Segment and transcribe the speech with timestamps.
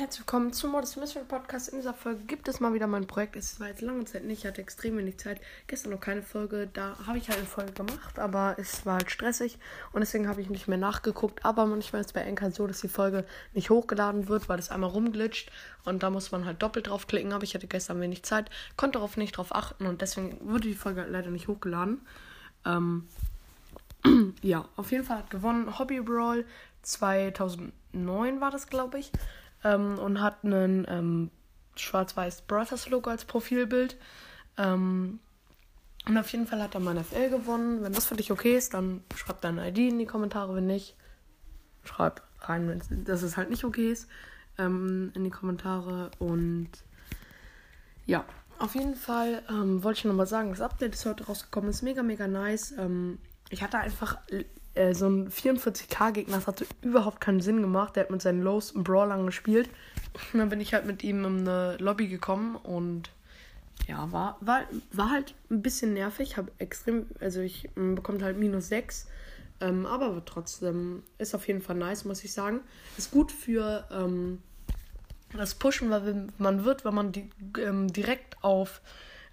[0.00, 1.68] herzlich willkommen zum Modest Mystery Podcast.
[1.68, 3.36] In dieser Folge gibt es mal wieder mein Projekt.
[3.36, 5.40] Es war jetzt lange Zeit nicht, ich hatte extrem wenig Zeit.
[5.68, 9.12] Gestern noch keine Folge, da habe ich halt eine Folge gemacht, aber es war halt
[9.12, 9.58] stressig
[9.92, 11.44] und deswegen habe ich nicht mehr nachgeguckt.
[11.44, 13.24] Aber manchmal ist es bei Enker so, dass die Folge
[13.54, 15.52] nicht hochgeladen wird, weil es einmal rumglitscht
[15.84, 17.32] und da muss man halt doppelt draufklicken.
[17.32, 20.74] Aber ich hatte gestern wenig Zeit, konnte darauf nicht drauf achten und deswegen wurde die
[20.74, 22.00] Folge leider nicht hochgeladen.
[22.66, 23.06] Ähm,
[24.42, 26.44] ja, auf jeden Fall hat gewonnen Hobby Brawl
[26.82, 29.12] 2009 war das, glaube ich
[29.64, 31.30] ähm, und hat einen ähm,
[31.76, 33.96] schwarz-weiß Brothers Logo als Profilbild.
[34.56, 35.20] Ähm,
[36.06, 37.82] und auf jeden Fall hat er mein FL gewonnen.
[37.82, 40.54] Wenn das für dich okay ist, dann schreib deine ID in die Kommentare.
[40.54, 40.96] Wenn nicht,
[41.84, 44.08] schreib rein, wenn es halt nicht okay ist,
[44.58, 46.10] ähm, in die Kommentare.
[46.18, 46.70] Und
[48.06, 48.24] ja,
[48.58, 52.02] auf jeden Fall ähm, wollte ich nochmal sagen, das Update ist heute rausgekommen, ist mega,
[52.02, 52.72] mega nice.
[52.78, 53.18] Ähm,
[53.50, 54.18] ich hatte einfach
[54.80, 57.96] äh, so ein 44k-Gegner, das hatte überhaupt keinen Sinn gemacht.
[57.96, 59.68] Der hat mit seinen Lows im Brawl lang gespielt.
[60.32, 63.10] Und dann bin ich halt mit ihm in eine Lobby gekommen und
[63.86, 66.36] ja, war, war, war halt ein bisschen nervig.
[66.36, 69.06] Hab extrem, also ich bekommt halt minus 6.
[69.60, 72.60] Ähm, aber trotzdem ist auf jeden Fall nice, muss ich sagen.
[72.96, 74.42] Ist gut für ähm,
[75.36, 77.28] das Pushen, weil man wird, wenn man die,
[77.58, 78.80] ähm, direkt auf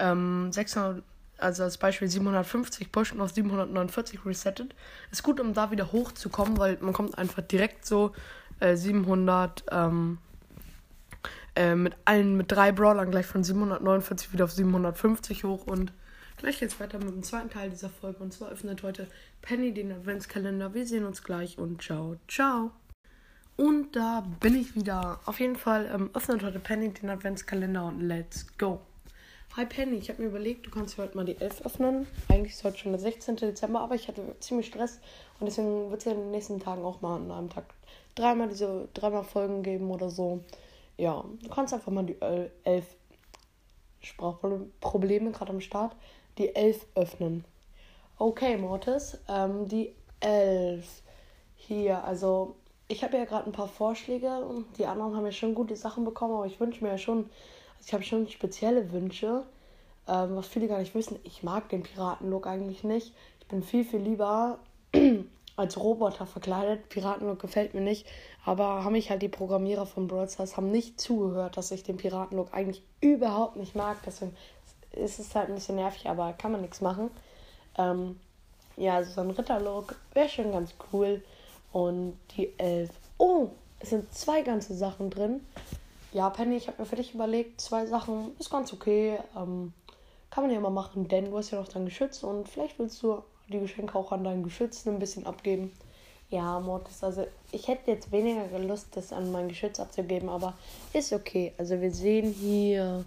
[0.00, 1.02] 600 ähm,
[1.38, 4.74] also als Beispiel 750 pusht und auf 749 resettet.
[5.10, 8.12] Ist gut, um da wieder hochzukommen, weil man kommt einfach direkt so
[8.60, 10.18] äh, 700 ähm,
[11.56, 15.92] äh, mit allen, mit drei Brawlern gleich von 749 wieder auf 750 hoch und
[16.36, 19.08] gleich geht's weiter mit dem zweiten Teil dieser Folge und zwar öffnet heute
[19.42, 20.74] Penny den Adventskalender.
[20.74, 22.70] Wir sehen uns gleich und ciao, ciao.
[23.56, 25.18] Und da bin ich wieder.
[25.24, 28.80] Auf jeden Fall ähm, öffnet heute Penny den Adventskalender und let's go.
[29.56, 32.06] Hi Penny, ich habe mir überlegt, du kannst heute mal die 11 öffnen.
[32.28, 33.36] Eigentlich ist heute schon der 16.
[33.36, 35.00] Dezember, aber ich hatte ziemlich Stress
[35.40, 37.64] und deswegen wird es ja in den nächsten Tagen auch mal an einem Tag
[38.14, 40.44] dreimal diese dreimal Folgen geben oder so.
[40.96, 42.16] Ja, du kannst einfach mal die
[42.62, 42.86] 11
[44.00, 45.96] Sprachprobleme gerade am Start,
[46.36, 47.44] die 11 öffnen.
[48.16, 51.02] Okay, Mortis, ähm, die 11
[51.56, 52.54] hier, also
[52.86, 56.34] ich habe ja gerade ein paar Vorschläge die anderen haben ja schon gute Sachen bekommen,
[56.34, 57.28] aber ich wünsche mir ja schon
[57.84, 59.44] ich habe schon spezielle Wünsche,
[60.06, 61.18] ähm, was viele gar nicht wissen.
[61.24, 63.12] Ich mag den Piratenlook eigentlich nicht.
[63.40, 64.58] Ich bin viel, viel lieber
[65.56, 66.88] als Roboter verkleidet.
[66.88, 68.06] Piratenlook gefällt mir nicht.
[68.44, 71.96] Aber haben mich halt die Programmierer von Brawl Stars haben nicht zugehört, dass ich den
[71.96, 73.98] Piratenlook eigentlich überhaupt nicht mag.
[74.06, 74.34] Deswegen
[74.92, 77.10] ist es halt ein bisschen nervig, aber kann man nichts machen.
[77.76, 78.18] Ähm,
[78.76, 81.22] ja, also so ein Ritterlook wäre schon ganz cool.
[81.72, 82.90] Und die elf.
[83.18, 83.48] Oh,
[83.80, 85.40] es sind zwei ganze Sachen drin.
[86.12, 89.18] Ja, Penny, ich habe mir für dich überlegt, zwei Sachen ist ganz okay.
[89.36, 89.74] Ähm,
[90.30, 93.02] kann man ja mal machen, denn du hast ja noch dein Geschütz und vielleicht willst
[93.02, 95.72] du die Geschenke auch an deinen Geschützen ein bisschen abgeben.
[96.30, 100.54] Ja, Mortis, also ich hätte jetzt weniger Lust, das an mein Geschütz abzugeben, aber
[100.92, 101.52] ist okay.
[101.56, 103.04] Also wir sehen hier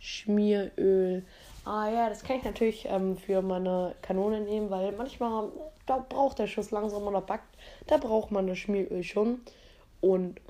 [0.00, 1.24] Schmieröl.
[1.64, 5.48] Ah ja, das kann ich natürlich ähm, für meine Kanone nehmen, weil manchmal
[5.86, 7.56] da braucht der Schuss langsam oder backt.
[7.86, 9.40] Da braucht man das Schmieröl schon.
[10.00, 10.40] Und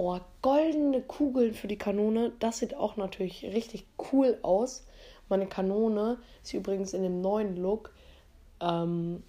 [0.00, 2.30] Oh, goldene Kugeln für die Kanone.
[2.38, 4.86] Das sieht auch natürlich richtig cool aus.
[5.28, 7.92] Meine Kanone ist übrigens in dem neuen Look.
[8.60, 9.24] Ähm,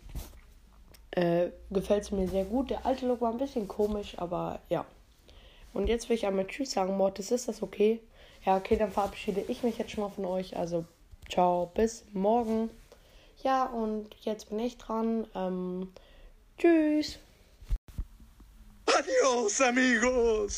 [1.10, 2.70] äh, Gefällt es mir sehr gut.
[2.70, 4.86] Der alte Look war ein bisschen komisch, aber ja.
[5.74, 7.32] Und jetzt will ich einmal Tschüss sagen, Mortis.
[7.32, 8.00] Ist das okay?
[8.46, 10.56] Ja, okay, dann verabschiede ich mich jetzt schon mal von euch.
[10.56, 10.86] Also,
[11.28, 12.70] ciao, bis morgen.
[13.42, 15.26] Ja, und jetzt bin ich dran.
[15.34, 15.92] Ähm,
[16.60, 17.18] tschüss.
[18.98, 20.58] Adios, amigos.